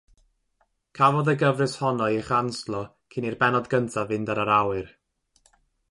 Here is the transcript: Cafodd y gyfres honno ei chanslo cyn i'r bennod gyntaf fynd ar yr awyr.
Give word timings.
Cafodd 0.99 1.29
y 1.33 1.35
gyfres 1.43 1.75
honno 1.83 2.09
ei 2.13 2.17
chanslo 2.31 2.81
cyn 3.13 3.29
i'r 3.31 3.39
bennod 3.45 3.71
gyntaf 3.75 4.11
fynd 4.15 4.33
ar 4.35 4.45
yr 4.47 4.55
awyr. 4.59 4.95